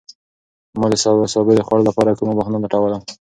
[0.79, 2.97] ما د سابو د خوړلو لپاره کومه بهانه لټوله.